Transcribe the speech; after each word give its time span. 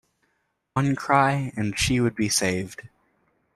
One 0.73 0.95
cry, 0.95 1.53
and 1.55 1.77
she 1.77 1.99
would 1.99 2.15
be 2.15 2.27
saved. 2.27 2.89